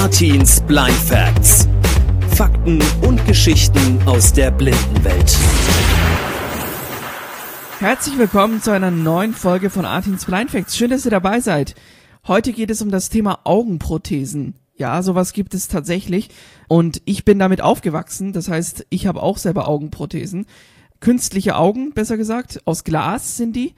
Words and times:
Artins 0.00 0.62
Blind 0.62 0.92
Facts. 0.92 1.68
Fakten 2.30 2.78
und 3.02 3.22
Geschichten 3.26 4.00
aus 4.06 4.32
der 4.32 4.50
Blindenwelt. 4.50 5.36
Herzlich 7.80 8.16
willkommen 8.16 8.62
zu 8.62 8.70
einer 8.70 8.90
neuen 8.90 9.34
Folge 9.34 9.68
von 9.68 9.84
Artins 9.84 10.24
Blind 10.24 10.52
Facts. 10.52 10.74
Schön, 10.74 10.88
dass 10.88 11.04
ihr 11.04 11.10
dabei 11.10 11.40
seid. 11.40 11.74
Heute 12.26 12.54
geht 12.54 12.70
es 12.70 12.80
um 12.80 12.90
das 12.90 13.10
Thema 13.10 13.40
Augenprothesen. 13.44 14.54
Ja, 14.74 15.02
sowas 15.02 15.34
gibt 15.34 15.52
es 15.52 15.68
tatsächlich. 15.68 16.30
Und 16.66 17.02
ich 17.04 17.26
bin 17.26 17.38
damit 17.38 17.60
aufgewachsen. 17.60 18.32
Das 18.32 18.48
heißt, 18.48 18.86
ich 18.88 19.06
habe 19.06 19.22
auch 19.22 19.36
selber 19.36 19.68
Augenprothesen. 19.68 20.46
Künstliche 21.00 21.56
Augen, 21.56 21.92
besser 21.92 22.16
gesagt. 22.16 22.62
Aus 22.64 22.84
Glas 22.84 23.36
sind 23.36 23.54
die. 23.54 23.74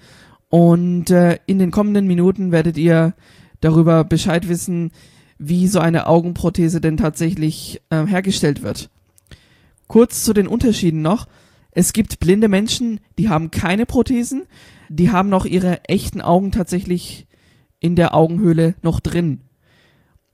Und 0.50 1.10
äh, 1.10 1.40
in 1.46 1.58
den 1.58 1.72
kommenden 1.72 2.06
Minuten 2.06 2.52
werdet 2.52 2.78
ihr 2.78 3.14
darüber 3.60 4.04
Bescheid 4.04 4.48
wissen, 4.48 4.92
wie 5.44 5.66
so 5.66 5.80
eine 5.80 6.06
Augenprothese 6.06 6.80
denn 6.80 6.96
tatsächlich 6.96 7.82
äh, 7.90 8.06
hergestellt 8.06 8.62
wird. 8.62 8.90
Kurz 9.88 10.24
zu 10.24 10.32
den 10.32 10.46
Unterschieden 10.46 11.02
noch. 11.02 11.26
Es 11.72 11.92
gibt 11.92 12.20
blinde 12.20 12.48
Menschen, 12.48 13.00
die 13.18 13.28
haben 13.28 13.50
keine 13.50 13.86
Prothesen, 13.86 14.44
die 14.88 15.10
haben 15.10 15.28
noch 15.28 15.44
ihre 15.44 15.84
echten 15.84 16.20
Augen 16.20 16.52
tatsächlich 16.52 17.26
in 17.80 17.96
der 17.96 18.14
Augenhöhle 18.14 18.74
noch 18.82 19.00
drin. 19.00 19.40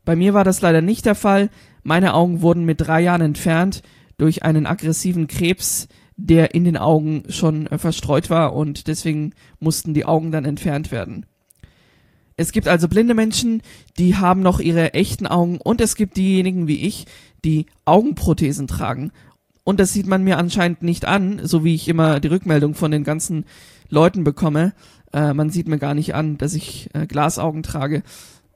Bei 0.05 0.17
mir 0.17 0.35
war 0.35 0.45
das 0.45 0.61
leider 0.61 0.83
nicht 0.83 1.07
der 1.07 1.15
Fall. 1.15 1.49
Meine 1.83 2.15
Augen 2.15 2.43
wurden 2.43 2.65
mit 2.65 2.81
drei 2.81 3.01
Jahren 3.01 3.23
entfernt 3.23 3.83
durch 4.19 4.43
einen 4.43 4.67
aggressiven 4.67 5.27
Krebs, 5.27 5.89
der 6.17 6.55
in 6.55 6.65
den 6.65 6.77
Augen 6.77 7.23
schon 7.29 7.67
äh, 7.69 7.79
verstreut 7.79 8.29
war 8.29 8.55
und 8.55 8.89
deswegen 8.89 9.33
mussten 9.61 9.95
die 9.95 10.05
Augen 10.05 10.33
dann 10.33 10.45
entfernt 10.45 10.91
werden. 10.91 11.25
Es 12.39 12.53
gibt 12.53 12.69
also 12.69 12.87
blinde 12.87 13.15
Menschen, 13.15 13.63
die 13.99 14.17
haben 14.17 14.43
noch 14.43 14.61
ihre 14.61 14.95
echten 14.95 15.27
Augen 15.27 15.59
und 15.59 15.81
es 15.81 15.97
gibt 15.97 16.17
diejenigen 16.17 16.69
wie 16.69 16.87
ich, 16.87 17.07
die 17.45 17.67
Augenprothesen 17.85 18.69
tragen. 18.69 19.11
Und 19.65 19.81
das 19.81 19.93
sieht 19.93 20.07
man 20.07 20.23
mir 20.23 20.39
anscheinend 20.39 20.83
nicht 20.83 21.05
an, 21.05 21.41
so 21.43 21.65
wie 21.65 21.75
ich 21.75 21.89
immer 21.89 22.21
die 22.21 22.29
Rückmeldung 22.29 22.75
von 22.75 22.93
den 22.93 23.03
ganzen 23.03 23.45
Leuten 23.91 24.23
bekomme. 24.23 24.73
Äh, 25.13 25.35
man 25.35 25.51
sieht 25.51 25.67
mir 25.67 25.79
gar 25.79 25.95
nicht 25.95 26.15
an, 26.15 26.39
dass 26.39 26.55
ich 26.55 26.89
äh, 26.95 27.09
Glasaugen 27.09 27.65
trage. 27.65 28.05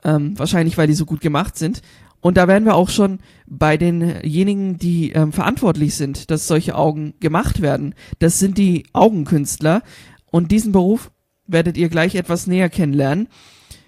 Ähm, 0.04 0.38
wahrscheinlich, 0.38 0.78
weil 0.78 0.86
die 0.86 0.94
so 0.94 1.04
gut 1.04 1.20
gemacht 1.20 1.58
sind. 1.58 1.82
Und 2.20 2.36
da 2.36 2.46
wären 2.46 2.64
wir 2.64 2.76
auch 2.76 2.88
schon 2.88 3.18
bei 3.48 3.76
denjenigen, 3.76 4.78
die 4.78 5.10
ähm, 5.10 5.32
verantwortlich 5.32 5.96
sind, 5.96 6.30
dass 6.30 6.46
solche 6.46 6.76
Augen 6.76 7.14
gemacht 7.18 7.62
werden. 7.62 7.96
Das 8.20 8.38
sind 8.38 8.58
die 8.58 8.86
Augenkünstler. 8.92 9.82
Und 10.30 10.52
diesen 10.52 10.70
Beruf 10.70 11.10
werdet 11.48 11.76
ihr 11.76 11.88
gleich 11.88 12.14
etwas 12.14 12.46
näher 12.46 12.70
kennenlernen. 12.70 13.26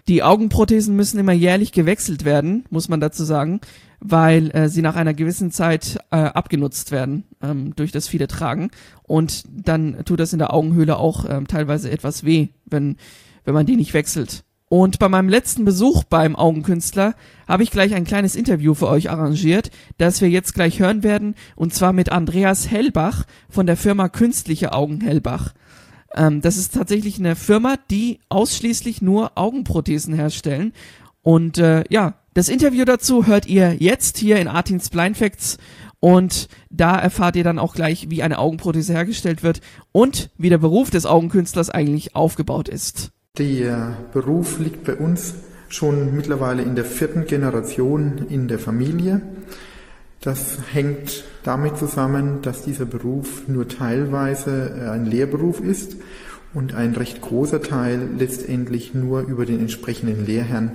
Die 0.07 0.23
Augenprothesen 0.23 0.97
müssen 0.97 1.19
immer 1.19 1.33
jährlich 1.33 1.73
gewechselt 1.73 2.27
werden, 2.27 2.65
muss 2.69 2.91
man 2.91 3.01
dazu 3.01 3.25
sagen, 3.25 3.61
weil 4.01 4.51
äh, 4.51 4.69
sie 4.69 4.83
nach 4.83 4.97
einer 4.97 5.15
gewissen 5.15 5.51
Zeit 5.51 5.99
äh, 6.11 6.17
abgenutzt 6.17 6.91
werden 6.91 7.25
ähm, 7.43 7.75
durch 7.75 7.91
das 7.91 8.07
viele 8.07 8.29
Tragen. 8.29 8.71
Und 9.03 9.45
dann 9.51 10.05
tut 10.05 10.21
das 10.21 10.35
in 10.35 10.39
der 10.39 10.53
Augenhöhle 10.53 10.99
auch 10.99 11.25
ähm, 11.27 11.47
teilweise 11.47 11.91
etwas 11.91 12.23
weh, 12.23 12.49
wenn, 12.67 12.99
wenn 13.45 13.55
man 13.55 13.65
die 13.65 13.77
nicht 13.77 13.95
wechselt. 13.95 14.45
Und 14.69 14.99
bei 14.99 15.09
meinem 15.09 15.29
letzten 15.29 15.65
Besuch 15.65 16.05
beim 16.05 16.37
Augenkünstler 16.37 17.15
habe 17.47 17.63
ich 17.63 17.71
gleich 17.71 17.95
ein 17.95 18.05
kleines 18.05 18.35
Interview 18.35 18.75
für 18.75 18.89
euch 18.89 19.09
arrangiert, 19.09 19.71
das 19.99 20.21
wir 20.21 20.29
jetzt 20.29 20.53
gleich 20.53 20.81
hören 20.81 21.03
werden, 21.03 21.35
und 21.55 21.73
zwar 21.73 21.93
mit 21.93 22.11
Andreas 22.11 22.71
Hellbach 22.71 23.25
von 23.49 23.67
der 23.67 23.77
Firma 23.77 24.09
Künstliche 24.09 24.73
Augen 24.73 25.01
Hellbach. 25.01 25.55
Ähm, 26.15 26.41
das 26.41 26.57
ist 26.57 26.75
tatsächlich 26.75 27.19
eine 27.19 27.37
Firma, 27.37 27.77
die 27.91 28.21
ausschließlich 28.29 29.03
nur 29.03 29.33
Augenprothesen 29.37 30.15
herstellen. 30.15 30.73
Und 31.23 31.59
äh, 31.59 31.85
ja, 31.89 32.15
das 32.35 32.49
Interview 32.49 32.85
dazu 32.85 33.27
hört 33.27 33.47
ihr 33.47 33.75
jetzt 33.75 34.19
hier 34.19 34.37
in 34.39 34.49
Artins 34.49 34.91
Blind 34.91 35.17
Facts 35.17 35.59
und 36.01 36.49
da 36.69 36.99
erfahrt 36.99 37.37
ihr 37.37 37.45
dann 37.45 37.59
auch 37.59 37.75
gleich, 37.75 38.11
wie 38.11 38.23
eine 38.23 38.39
Augenprothese 38.39 38.93
hergestellt 38.93 39.43
wird 39.43 39.61
und 39.93 40.31
wie 40.37 40.51
der 40.51 40.59
Beruf 40.59 40.91
des 40.91 41.07
Augenkünstlers 41.07 41.71
eigentlich 41.71 42.15
aufgebaut 42.15 42.69
ist. 42.69 43.11
Der 43.39 43.97
Beruf 44.13 44.59
liegt 44.59 44.85
bei 44.85 44.97
uns 44.97 45.35
schon 45.69 46.15
mittlerweile 46.15 46.63
in 46.63 46.77
der 46.77 46.85
vierten 46.85 47.25
Generation 47.25 48.27
in 48.29 48.49
der 48.49 48.59
Familie. 48.59 49.23
Das 50.25 50.57
hängt 50.73 51.23
damit 51.43 51.77
zusammen, 51.77 52.41
dass 52.41 52.63
dieser 52.63 52.87
Beruf 52.87 53.47
nur 53.47 53.69
teilweise 53.69 54.71
äh, 54.75 54.89
ein 54.89 55.05
Lehrberuf 55.05 55.61
ist 55.61 55.97
und 56.55 56.75
ein 56.75 56.95
recht 56.95 57.21
großer 57.21 57.61
Teil 57.61 58.09
letztendlich 58.19 58.95
nur 58.95 59.21
über 59.21 59.45
den 59.45 59.61
entsprechenden 59.61 60.25
Lehrherrn 60.25 60.73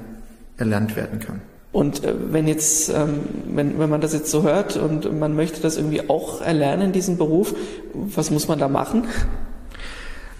erlernt 0.57 0.95
werden 0.95 1.19
kann. 1.19 1.41
Und 1.71 2.03
äh, 2.03 2.13
wenn 2.29 2.47
jetzt, 2.47 2.89
ähm, 2.89 3.21
wenn, 3.47 3.79
wenn 3.79 3.89
man 3.89 4.01
das 4.01 4.13
jetzt 4.13 4.29
so 4.29 4.43
hört 4.43 4.77
und 4.77 5.19
man 5.19 5.35
möchte 5.35 5.61
das 5.61 5.77
irgendwie 5.77 6.07
auch 6.07 6.41
erlernen, 6.41 6.91
diesen 6.91 7.17
Beruf, 7.17 7.55
was 7.93 8.29
muss 8.29 8.47
man 8.47 8.59
da 8.59 8.67
machen? 8.67 9.07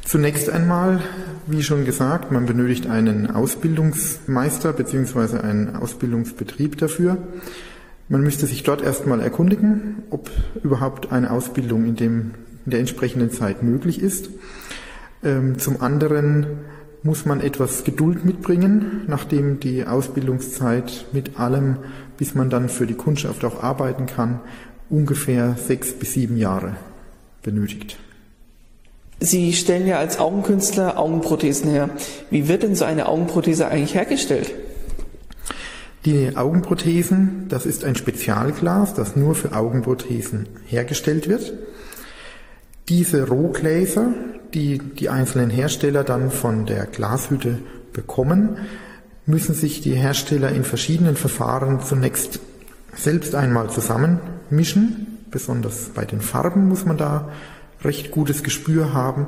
Zunächst 0.05 0.51
einmal, 0.51 1.01
wie 1.47 1.63
schon 1.63 1.83
gesagt, 1.83 2.31
man 2.31 2.45
benötigt 2.45 2.85
einen 2.85 3.31
Ausbildungsmeister 3.31 4.73
bzw. 4.73 5.39
einen 5.39 5.75
Ausbildungsbetrieb 5.75 6.77
dafür. 6.77 7.17
Man 8.09 8.21
müsste 8.21 8.47
sich 8.47 8.63
dort 8.63 8.81
erstmal 8.81 9.21
erkundigen, 9.21 10.03
ob 10.09 10.31
überhaupt 10.63 11.11
eine 11.11 11.29
Ausbildung 11.29 11.85
in, 11.85 11.95
dem, 11.95 12.31
in 12.65 12.71
der 12.71 12.79
entsprechenden 12.79 13.29
Zeit 13.29 13.61
möglich 13.61 14.01
ist. 14.01 14.31
Ähm, 15.23 15.59
zum 15.59 15.79
anderen 15.79 16.47
muss 17.03 17.25
man 17.25 17.39
etwas 17.39 17.83
Geduld 17.83 18.25
mitbringen, 18.25 19.03
nachdem 19.07 19.59
die 19.59 19.85
Ausbildungszeit 19.85 21.05
mit 21.13 21.39
allem, 21.39 21.77
bis 22.17 22.33
man 22.33 22.49
dann 22.49 22.67
für 22.67 22.87
die 22.87 22.95
Kundschaft 22.95 23.45
auch 23.45 23.61
arbeiten 23.61 24.07
kann, 24.07 24.39
ungefähr 24.89 25.55
sechs 25.55 25.93
bis 25.93 26.13
sieben 26.13 26.35
Jahre 26.35 26.77
benötigt. 27.43 27.97
Sie 29.19 29.53
stellen 29.53 29.85
ja 29.85 29.99
als 29.99 30.17
Augenkünstler 30.17 30.97
Augenprothesen 30.97 31.69
her. 31.69 31.89
Wie 32.31 32.47
wird 32.47 32.63
denn 32.63 32.75
so 32.75 32.85
eine 32.85 33.07
Augenprothese 33.07 33.67
eigentlich 33.67 33.93
hergestellt? 33.93 34.51
Die 36.09 36.35
Augenprothesen, 36.35 37.45
das 37.49 37.67
ist 37.67 37.85
ein 37.85 37.93
Spezialglas, 37.93 38.95
das 38.95 39.15
nur 39.15 39.35
für 39.35 39.51
Augenprothesen 39.51 40.49
hergestellt 40.65 41.29
wird. 41.29 41.53
Diese 42.87 43.27
Rohgläser, 43.27 44.15
die 44.55 44.79
die 44.79 45.09
einzelnen 45.09 45.51
Hersteller 45.51 46.03
dann 46.03 46.31
von 46.31 46.65
der 46.65 46.87
Glashütte 46.87 47.59
bekommen, 47.93 48.57
müssen 49.27 49.53
sich 49.53 49.81
die 49.81 49.93
Hersteller 49.93 50.49
in 50.49 50.63
verschiedenen 50.63 51.15
Verfahren 51.15 51.79
zunächst 51.79 52.39
selbst 52.95 53.35
einmal 53.35 53.69
zusammenmischen. 53.69 55.19
Besonders 55.29 55.91
bei 55.93 56.05
den 56.05 56.21
Farben 56.21 56.69
muss 56.69 56.85
man 56.85 56.97
da 56.97 57.29
recht 57.83 58.09
gutes 58.09 58.41
Gespür 58.41 58.95
haben. 58.95 59.27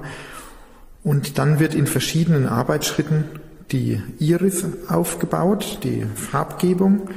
Und 1.03 1.37
dann 1.37 1.59
wird 1.59 1.75
in 1.75 1.85
verschiedenen 1.85 2.47
Arbeitsschritten 2.47 3.25
die 3.71 4.01
Iris 4.19 4.65
aufgebaut, 4.87 5.79
die 5.83 6.05
Farbgebung 6.15 7.09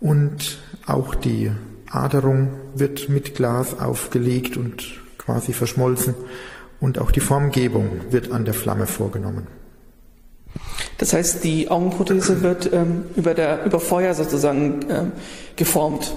und 0.00 0.58
auch 0.86 1.14
die 1.14 1.50
Aderung 1.90 2.50
wird 2.74 3.08
mit 3.08 3.34
Glas 3.34 3.78
aufgelegt 3.78 4.56
und 4.56 4.84
quasi 5.18 5.52
verschmolzen 5.52 6.14
und 6.80 6.98
auch 6.98 7.10
die 7.10 7.20
Formgebung 7.20 7.90
wird 8.10 8.32
an 8.32 8.44
der 8.44 8.54
Flamme 8.54 8.86
vorgenommen. 8.86 9.46
Das 10.98 11.12
heißt, 11.12 11.44
die 11.44 11.70
Augenprothese 11.70 12.42
wird 12.42 12.72
ähm, 12.72 13.04
über, 13.16 13.34
der, 13.34 13.64
über 13.64 13.80
Feuer 13.80 14.14
sozusagen 14.14 14.80
ähm, 14.90 15.12
geformt. 15.56 16.14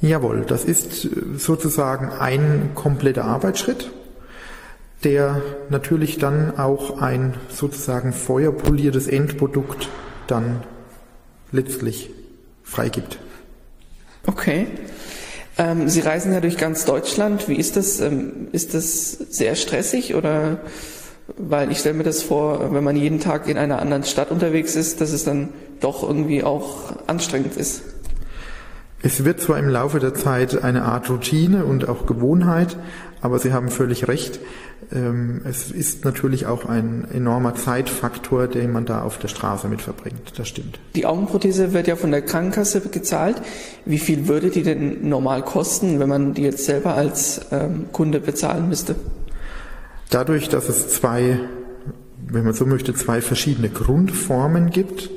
Jawohl, 0.00 0.44
das 0.46 0.64
ist 0.64 1.08
sozusagen 1.36 2.10
ein 2.10 2.70
kompletter 2.74 3.24
Arbeitsschritt, 3.24 3.90
der 5.04 5.42
natürlich 5.68 6.18
dann 6.18 6.58
auch 6.58 7.00
ein 7.00 7.34
sozusagen 7.48 8.12
feuerpoliertes 8.12 9.06
Endprodukt 9.06 9.88
dann 10.26 10.62
letztlich 11.52 12.10
freigibt. 12.62 13.18
Okay. 14.26 14.66
Ähm, 15.56 15.88
Sie 15.88 16.00
reisen 16.00 16.32
ja 16.32 16.40
durch 16.40 16.56
ganz 16.56 16.84
Deutschland. 16.84 17.48
Wie 17.48 17.56
ist 17.56 17.76
das? 17.76 18.00
Ähm, 18.00 18.48
ist 18.52 18.74
das 18.74 19.12
sehr 19.12 19.54
stressig 19.54 20.14
oder? 20.14 20.58
Weil 21.38 21.70
ich 21.70 21.78
stelle 21.78 21.96
mir 21.96 22.04
das 22.04 22.22
vor, 22.22 22.74
wenn 22.74 22.84
man 22.84 22.96
jeden 22.96 23.18
Tag 23.18 23.48
in 23.48 23.56
einer 23.56 23.80
anderen 23.80 24.04
Stadt 24.04 24.30
unterwegs 24.30 24.76
ist, 24.76 25.00
dass 25.00 25.12
es 25.12 25.24
dann 25.24 25.50
doch 25.80 26.02
irgendwie 26.02 26.42
auch 26.42 26.92
anstrengend 27.06 27.56
ist. 27.56 27.82
Es 29.02 29.24
wird 29.24 29.40
zwar 29.40 29.58
im 29.58 29.68
Laufe 29.68 30.00
der 30.00 30.14
Zeit 30.14 30.62
eine 30.64 30.82
Art 30.82 31.10
Routine 31.10 31.66
und 31.66 31.88
auch 31.88 32.06
Gewohnheit, 32.06 32.76
aber 33.24 33.38
Sie 33.38 33.54
haben 33.54 33.70
völlig 33.70 34.06
recht. 34.06 34.38
Ähm, 34.92 35.40
es 35.48 35.70
ist 35.70 36.04
natürlich 36.04 36.44
auch 36.44 36.66
ein 36.66 37.08
enormer 37.10 37.54
Zeitfaktor, 37.54 38.48
den 38.48 38.70
man 38.70 38.84
da 38.84 39.00
auf 39.00 39.18
der 39.18 39.28
Straße 39.28 39.66
mit 39.66 39.80
verbringt. 39.80 40.38
Das 40.38 40.46
stimmt. 40.46 40.78
Die 40.94 41.06
Augenprothese 41.06 41.72
wird 41.72 41.86
ja 41.86 41.96
von 41.96 42.10
der 42.10 42.20
Krankenkasse 42.20 42.82
gezahlt. 42.82 43.40
Wie 43.86 43.98
viel 43.98 44.28
würde 44.28 44.50
die 44.50 44.62
denn 44.62 45.08
normal 45.08 45.40
kosten, 45.40 46.00
wenn 46.00 46.08
man 46.10 46.34
die 46.34 46.42
jetzt 46.42 46.66
selber 46.66 46.96
als 46.96 47.40
ähm, 47.50 47.86
Kunde 47.92 48.20
bezahlen 48.20 48.68
müsste? 48.68 48.94
Dadurch, 50.10 50.50
dass 50.50 50.68
es 50.68 50.90
zwei, 50.90 51.40
wenn 52.28 52.44
man 52.44 52.52
so 52.52 52.66
möchte, 52.66 52.92
zwei 52.92 53.22
verschiedene 53.22 53.70
Grundformen 53.70 54.68
gibt, 54.68 55.08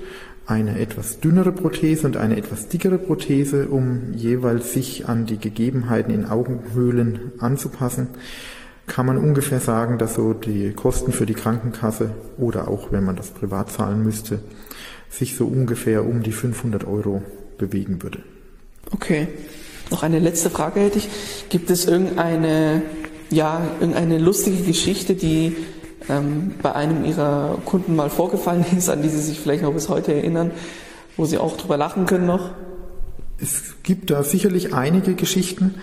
eine 0.48 0.80
etwas 0.80 1.20
dünnere 1.20 1.52
Prothese 1.52 2.08
und 2.08 2.16
eine 2.16 2.38
etwas 2.38 2.70
dickere 2.70 2.98
Prothese, 2.98 3.68
um 3.68 4.14
jeweils 4.14 4.74
sich 4.74 5.08
an 5.08 5.26
die 5.26 5.38
Gegebenheiten 5.38 6.14
in 6.14 6.26
Augenhöhlen 6.26 7.34
anzupassen, 7.40 8.08
kann 8.88 9.06
man 9.06 9.18
ungefähr 9.18 9.60
sagen, 9.60 9.98
dass 9.98 10.16
so 10.16 10.34
die 10.34 10.72
Kosten 10.72 11.12
für 11.12 11.26
die 11.26 11.34
Krankenkasse 11.34 12.12
oder 12.38 12.70
auch 12.70 12.94
wenn 12.94 13.04
man 13.04 13.18
das 13.18 13.32
privat 13.32 13.70
zahlen 13.72 14.02
müsste, 14.02 14.40
sich 15.10 15.36
so 15.36 15.46
ungefähr 15.46 16.06
um 16.06 16.24
die 16.24 16.32
500 16.32 16.88
Euro 16.88 17.22
bewegen 17.58 18.02
würde. 18.02 18.24
Okay. 18.92 19.28
Noch 19.92 20.04
eine 20.04 20.20
letzte 20.20 20.50
Frage 20.50 20.80
hätte 20.80 20.98
ich. 20.98 21.10
Gibt 21.50 21.70
es 21.70 21.86
irgendeine, 21.86 22.82
ja, 23.30 23.62
irgendeine 23.80 24.18
lustige 24.18 24.64
Geschichte, 24.64 25.16
die 25.16 25.56
ähm, 26.09 26.56
bei 26.62 26.74
einem 26.74 27.06
Ihrer 27.06 27.57
Kunden 27.65 27.95
mal 27.95 28.09
vorgefallen 28.09 28.65
ist, 28.77 28.89
an 28.89 29.01
die 29.01 29.09
Sie 29.09 29.21
sich 29.21 29.39
vielleicht 29.39 29.63
noch 29.63 29.74
bis 29.74 29.89
heute 29.89 30.13
erinnern, 30.13 30.51
wo 31.15 31.25
Sie 31.25 31.38
auch 31.38 31.57
drüber 31.57 31.77
lachen 31.77 32.06
können 32.06 32.25
noch? 32.25 32.51
Es 33.39 33.75
gibt 33.83 34.09
da 34.09 34.24
sicherlich 34.24 34.74
einige 34.74 35.13
Geschichten. 35.13 35.75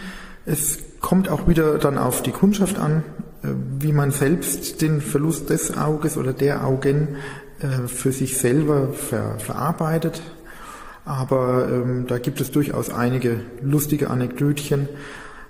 Es 0.47 0.79
kommt 1.01 1.29
auch 1.29 1.47
wieder 1.47 1.79
dann 1.79 1.99
auf 1.99 2.23
die 2.23 2.33
Kundschaft 2.33 2.79
an, 2.79 3.05
äh, 3.43 3.49
wie 3.79 3.93
man 3.93 4.11
selbst 4.11 4.83
den 4.83 5.01
Verlust 5.01 5.51
des 5.51 5.77
Auges 5.77 6.17
oder 6.17 6.33
der 6.33 6.67
Augen 6.67 7.17
äh, 7.61 7.89
für 7.89 8.13
sich 8.13 8.39
selber 8.39 8.93
ver 8.93 9.39
verarbeitet. 9.39 10.23
Aber 11.05 11.69
ähm, 11.71 12.07
da 12.09 12.19
gibt 12.19 12.41
es 12.41 12.51
durchaus 12.51 12.91
einige 12.91 13.41
lustige 13.63 14.11
Anekdötchen. 14.11 14.89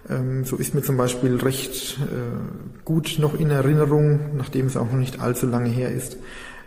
Ähm, 0.08 0.44
so 0.44 0.56
ist 0.56 0.74
mir 0.74 0.82
zum 0.82 0.96
Beispiel 0.96 1.36
recht 1.36 1.98
äh, 2.00 2.84
gut 2.84 3.16
noch 3.18 3.38
in 3.38 3.50
Erinnerung, 3.50 4.36
nachdem 4.36 4.66
es 4.66 4.76
auch 4.76 4.90
noch 4.90 4.98
nicht 4.98 5.20
allzu 5.20 5.46
lange 5.46 5.70
her 5.70 5.90
ist, 5.90 6.16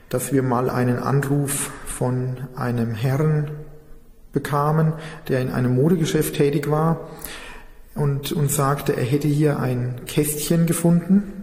dass 0.10 0.32
wir 0.34 0.44
mal 0.44 0.70
einen 0.70 0.98
Anruf 0.98 1.72
von 1.86 2.38
einem 2.56 2.92
Herrn 2.92 3.52
bekamen, 4.34 4.94
der 5.28 5.42
in 5.42 5.50
einem 5.50 5.76
Modegeschäft 5.76 6.36
tätig 6.36 6.70
war 6.70 7.10
und 7.96 8.32
uns 8.32 8.56
sagte, 8.56 8.96
er 8.96 9.04
hätte 9.04 9.28
hier 9.28 9.60
ein 9.60 10.02
Kästchen 10.06 10.66
gefunden. 10.66 11.37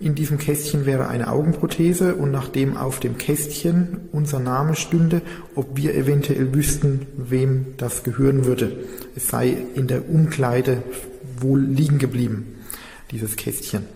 In 0.00 0.14
diesem 0.14 0.38
Kästchen 0.38 0.86
wäre 0.86 1.08
eine 1.08 1.28
Augenprothese 1.28 2.14
und 2.14 2.30
nachdem 2.30 2.76
auf 2.76 3.00
dem 3.00 3.18
Kästchen 3.18 4.08
unser 4.12 4.38
Name 4.38 4.76
stünde, 4.76 5.22
ob 5.56 5.76
wir 5.76 5.96
eventuell 5.96 6.54
wüssten, 6.54 7.06
wem 7.16 7.74
das 7.78 8.04
gehören 8.04 8.44
würde. 8.44 8.76
Es 9.16 9.26
sei 9.26 9.56
in 9.74 9.88
der 9.88 10.08
Umkleide 10.08 10.84
wohl 11.40 11.60
liegen 11.60 11.98
geblieben, 11.98 12.58
dieses 13.10 13.34
Kästchen. 13.34 13.86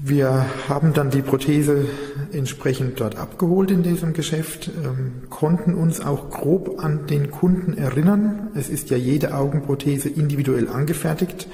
Wir 0.00 0.46
haben 0.68 0.94
dann 0.94 1.10
die 1.10 1.22
Prothese 1.22 1.86
entsprechend 2.32 2.98
dort 2.98 3.14
abgeholt 3.14 3.70
in 3.70 3.84
diesem 3.84 4.14
Geschäft, 4.14 4.68
ähm, 4.84 5.28
konnten 5.30 5.74
uns 5.74 6.00
auch 6.00 6.28
grob 6.30 6.82
an 6.82 7.06
den 7.06 7.30
Kunden 7.30 7.78
erinnern. 7.78 8.48
Es 8.56 8.68
ist 8.68 8.90
ja 8.90 8.96
jede 8.96 9.32
Augenprothese 9.32 10.08
individuell 10.08 10.68
angefertigt 10.68 11.46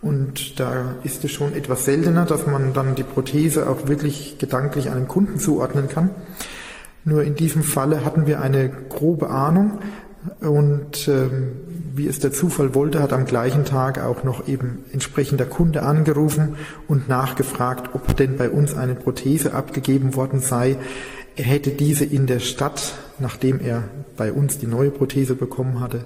und 0.00 0.60
da 0.60 0.94
ist 1.02 1.24
es 1.24 1.32
schon 1.32 1.54
etwas 1.54 1.84
seltener, 1.84 2.24
dass 2.24 2.46
man 2.46 2.72
dann 2.72 2.94
die 2.94 3.02
Prothese 3.02 3.68
auch 3.68 3.88
wirklich 3.88 4.38
gedanklich 4.38 4.90
einem 4.90 5.08
Kunden 5.08 5.38
zuordnen 5.38 5.88
kann. 5.88 6.10
Nur 7.04 7.24
in 7.24 7.34
diesem 7.34 7.62
Falle 7.62 8.04
hatten 8.04 8.26
wir 8.26 8.40
eine 8.40 8.68
grobe 8.68 9.30
Ahnung 9.30 9.78
und 10.40 11.08
ähm, 11.08 11.52
wie 11.94 12.06
es 12.06 12.20
der 12.20 12.32
Zufall 12.32 12.74
wollte, 12.74 13.02
hat 13.02 13.12
am 13.12 13.24
gleichen 13.24 13.64
Tag 13.64 13.98
auch 13.98 14.24
noch 14.24 14.46
eben 14.46 14.84
entsprechender 14.92 15.46
Kunde 15.46 15.82
angerufen 15.82 16.56
und 16.86 17.08
nachgefragt, 17.08 17.90
ob 17.94 18.16
denn 18.16 18.36
bei 18.36 18.50
uns 18.50 18.76
eine 18.76 18.94
Prothese 18.94 19.54
abgegeben 19.54 20.14
worden 20.14 20.40
sei. 20.40 20.76
Er 21.36 21.44
hätte 21.44 21.70
diese 21.70 22.04
in 22.04 22.26
der 22.26 22.40
Stadt, 22.40 22.94
nachdem 23.18 23.60
er 23.60 23.84
bei 24.16 24.32
uns 24.32 24.58
die 24.58 24.66
neue 24.66 24.90
Prothese 24.90 25.34
bekommen 25.34 25.80
hatte, 25.80 26.04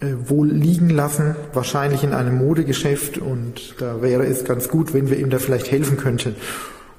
wohl 0.00 0.48
liegen 0.48 0.90
lassen, 0.90 1.34
wahrscheinlich 1.52 2.04
in 2.04 2.12
einem 2.12 2.38
Modegeschäft 2.38 3.18
und 3.18 3.74
da 3.78 4.00
wäre 4.00 4.26
es 4.26 4.44
ganz 4.44 4.68
gut, 4.68 4.94
wenn 4.94 5.10
wir 5.10 5.18
ihm 5.18 5.30
da 5.30 5.38
vielleicht 5.38 5.70
helfen 5.70 5.96
könnten. 5.96 6.36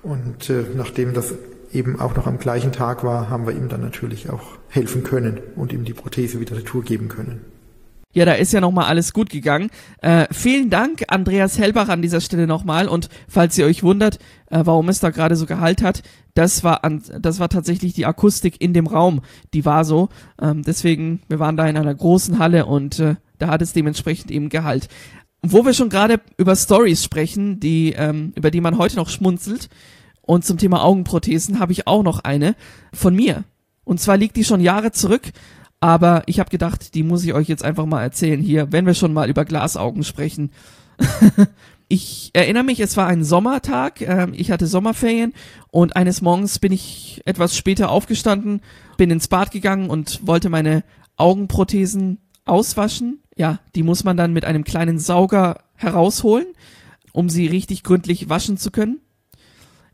Und 0.01 0.49
äh, 0.49 0.63
nachdem 0.75 1.13
das 1.13 1.33
eben 1.71 1.99
auch 1.99 2.15
noch 2.15 2.27
am 2.27 2.39
gleichen 2.39 2.71
Tag 2.71 3.03
war, 3.03 3.29
haben 3.29 3.45
wir 3.45 3.53
ihm 3.53 3.69
dann 3.69 3.81
natürlich 3.81 4.29
auch 4.29 4.57
helfen 4.69 5.03
können 5.03 5.39
und 5.55 5.71
ihm 5.71 5.85
die 5.85 5.93
Prothese 5.93 6.39
wieder 6.39 6.57
retour 6.57 6.83
geben 6.83 7.09
können. 7.09 7.41
Ja, 8.11 8.25
da 8.25 8.33
ist 8.33 8.53
ja 8.53 8.59
nochmal 8.59 8.85
alles 8.85 9.13
gut 9.13 9.29
gegangen. 9.29 9.69
Äh, 10.01 10.25
vielen 10.31 10.71
Dank, 10.71 11.03
Andreas 11.09 11.59
Hellbach, 11.59 11.89
an 11.89 12.01
dieser 12.01 12.21
Stelle 12.21 12.47
nochmal. 12.47 12.87
Und 12.87 13.07
falls 13.27 13.55
ihr 13.57 13.67
euch 13.67 13.83
wundert, 13.83 14.17
äh, 14.49 14.61
warum 14.63 14.89
es 14.89 14.99
da 14.99 15.11
gerade 15.11 15.35
so 15.35 15.45
Gehalt 15.45 15.83
hat, 15.83 16.01
das 16.33 16.63
war, 16.63 16.83
an, 16.83 17.03
das 17.19 17.39
war 17.39 17.49
tatsächlich 17.49 17.93
die 17.93 18.07
Akustik 18.07 18.59
in 18.61 18.73
dem 18.73 18.87
Raum. 18.87 19.21
Die 19.53 19.63
war 19.63 19.85
so. 19.85 20.09
Ähm, 20.41 20.63
deswegen, 20.63 21.21
wir 21.27 21.37
waren 21.37 21.55
da 21.55 21.67
in 21.67 21.77
einer 21.77 21.93
großen 21.93 22.39
Halle 22.39 22.65
und 22.65 22.97
äh, 22.97 23.15
da 23.37 23.49
hat 23.49 23.61
es 23.61 23.73
dementsprechend 23.73 24.31
eben 24.31 24.49
Gehalt. 24.49 24.87
Wo 25.43 25.63
wir 25.63 25.73
schon 25.73 25.89
gerade 25.89 26.19
über 26.37 26.55
Stories 26.55 27.03
sprechen, 27.03 27.59
die, 27.59 27.93
ähm, 27.93 28.33
über 28.35 28.49
die 28.49 28.61
man 28.61 28.79
heute 28.79 28.95
noch 28.95 29.09
schmunzelt, 29.09 29.69
und 30.29 30.45
zum 30.45 30.59
Thema 30.59 30.83
Augenprothesen 30.83 31.59
habe 31.59 31.71
ich 31.71 31.87
auch 31.87 32.03
noch 32.03 32.19
eine 32.19 32.55
von 32.93 33.15
mir. 33.15 33.45
Und 33.83 33.99
zwar 33.99 34.15
liegt 34.15 34.35
die 34.35 34.43
schon 34.43 34.61
Jahre 34.61 34.91
zurück, 34.91 35.31
aber 35.79 36.23
ich 36.25 36.39
habe 36.39 36.49
gedacht, 36.49 36.93
die 36.93 37.03
muss 37.03 37.23
ich 37.23 37.33
euch 37.33 37.47
jetzt 37.47 37.63
einfach 37.63 37.85
mal 37.85 38.01
erzählen 38.01 38.41
hier, 38.41 38.71
wenn 38.71 38.85
wir 38.85 38.93
schon 38.93 39.13
mal 39.13 39.29
über 39.29 39.45
Glasaugen 39.45 40.03
sprechen. 40.03 40.51
ich 41.87 42.31
erinnere 42.33 42.63
mich, 42.63 42.79
es 42.81 42.97
war 42.97 43.07
ein 43.07 43.23
Sommertag, 43.23 44.01
äh, 44.01 44.27
ich 44.33 44.51
hatte 44.51 44.67
Sommerferien 44.67 45.33
und 45.71 45.95
eines 45.95 46.21
Morgens 46.21 46.59
bin 46.59 46.73
ich 46.73 47.21
etwas 47.25 47.55
später 47.55 47.89
aufgestanden, 47.89 48.61
bin 48.97 49.09
ins 49.09 49.29
Bad 49.29 49.51
gegangen 49.51 49.89
und 49.89 50.25
wollte 50.27 50.49
meine 50.49 50.83
Augenprothesen 51.15 52.19
auswaschen. 52.45 53.23
Ja, 53.37 53.59
die 53.75 53.83
muss 53.83 54.03
man 54.03 54.17
dann 54.17 54.33
mit 54.33 54.43
einem 54.43 54.65
kleinen 54.65 54.99
Sauger 54.99 55.61
herausholen, 55.75 56.47
um 57.13 57.29
sie 57.29 57.47
richtig 57.47 57.83
gründlich 57.83 58.27
waschen 58.27 58.57
zu 58.57 58.69
können. 58.69 58.99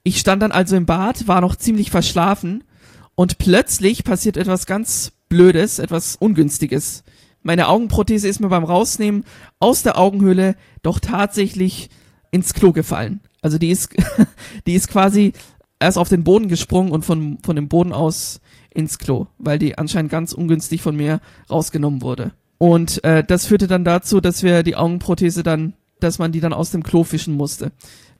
Ich 0.01 0.19
stand 0.19 0.41
dann 0.41 0.51
also 0.51 0.75
im 0.75 0.87
Bad, 0.87 1.27
war 1.27 1.41
noch 1.41 1.55
ziemlich 1.55 1.91
verschlafen 1.91 2.63
und 3.13 3.37
plötzlich 3.37 4.03
passiert 4.03 4.37
etwas 4.37 4.65
ganz 4.65 5.11
Blödes, 5.29 5.79
etwas 5.79 6.15
Ungünstiges. 6.15 7.03
Meine 7.43 7.67
Augenprothese 7.67 8.27
ist 8.27 8.39
mir 8.39 8.49
beim 8.49 8.63
Rausnehmen 8.63 9.23
aus 9.59 9.83
der 9.83 9.99
Augenhöhle 9.99 10.55
doch 10.81 10.99
tatsächlich 10.99 11.89
ins 12.31 12.53
Klo 12.53 12.71
gefallen. 12.71 13.21
Also 13.41 13.57
die 13.57 13.69
ist, 13.69 13.89
die 14.67 14.73
ist 14.73 14.87
quasi 14.87 15.33
erst 15.79 15.97
auf 15.97 16.09
den 16.09 16.23
Boden 16.23 16.47
gesprungen 16.47 16.91
und 16.91 17.05
von, 17.05 17.37
von 17.43 17.55
dem 17.55 17.67
Boden 17.67 17.93
aus 17.93 18.41
ins 18.73 18.97
Klo, 18.97 19.27
weil 19.37 19.59
die 19.59 19.77
anscheinend 19.77 20.11
ganz 20.11 20.33
ungünstig 20.33 20.81
von 20.81 20.95
mir 20.95 21.21
rausgenommen 21.49 22.01
wurde. 22.01 22.31
Und 22.57 23.03
äh, 23.03 23.23
das 23.23 23.45
führte 23.45 23.67
dann 23.67 23.85
dazu, 23.85 24.21
dass 24.21 24.43
wir 24.43 24.63
die 24.63 24.75
Augenprothese 24.75 25.43
dann, 25.43 25.73
dass 25.99 26.19
man 26.19 26.31
die 26.31 26.39
dann 26.39 26.53
aus 26.53 26.71
dem 26.71 26.83
Klo 26.83 27.03
fischen 27.03 27.35
musste. 27.35 27.71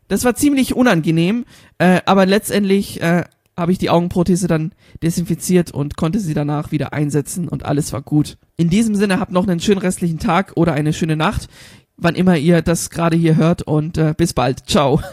Das 0.08 0.24
war 0.24 0.36
ziemlich 0.36 0.76
unangenehm, 0.76 1.46
äh, 1.78 2.02
aber 2.06 2.26
letztendlich 2.26 3.02
äh, 3.02 3.24
habe 3.58 3.72
ich 3.72 3.78
die 3.78 3.90
Augenprothese 3.90 4.48
dann 4.48 4.74
desinfiziert 5.02 5.72
und 5.72 5.98
konnte 5.98 6.20
sie 6.20 6.34
danach 6.34 6.72
wieder 6.72 6.94
einsetzen 6.94 7.48
und 7.48 7.66
alles 7.66 7.94
war 7.94 8.02
gut. 8.02 8.38
In 8.58 8.70
diesem 8.70 8.96
Sinne 8.96 9.20
habt 9.20 9.32
noch 9.32 9.48
einen 9.48 9.60
schönen 9.60 9.80
restlichen 9.80 10.20
Tag 10.20 10.54
oder 10.56 10.74
eine 10.74 10.94
schöne 10.94 11.16
Nacht, 11.16 11.48
wann 11.98 12.16
immer 12.16 12.38
ihr 12.38 12.62
das 12.62 12.90
gerade 12.90 13.16
hier 13.16 13.36
hört 13.36 13.62
und 13.62 13.98
äh, 13.98 14.14
bis 14.16 14.34
bald. 14.34 14.70
Ciao. 14.70 15.02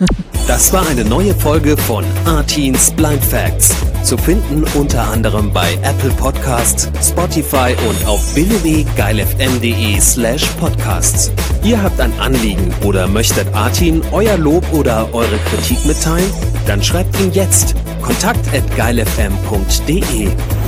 Das 0.49 0.73
war 0.73 0.85
eine 0.89 1.05
neue 1.05 1.35
Folge 1.37 1.77
von 1.77 2.05
Artins 2.25 2.91
Blind 2.91 3.25
Facts. 3.25 3.77
Zu 4.03 4.19
finden 4.19 4.65
unter 4.75 5.05
anderem 5.05 5.53
bei 5.53 5.79
Apple 5.83 6.11
Podcasts, 6.11 6.91
Spotify 7.01 7.77
und 7.89 8.07
auf 8.09 8.35
www.geilfm.de 8.35 10.01
slash 10.01 10.45
podcasts. 10.59 11.31
Ihr 11.63 11.81
habt 11.81 12.01
ein 12.01 12.13
Anliegen 12.19 12.75
oder 12.85 13.07
möchtet 13.07 13.55
Artin 13.55 14.03
euer 14.11 14.37
Lob 14.37 14.65
oder 14.73 15.15
eure 15.15 15.39
Kritik 15.49 15.87
mitteilen? 15.87 16.29
Dann 16.67 16.83
schreibt 16.83 17.19
ihn 17.21 17.31
jetzt 17.33 17.77
kontakt 18.03 18.55
at 18.55 18.71
geilfm.de. 18.75 20.62